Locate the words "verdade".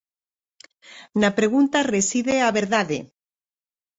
2.59-2.97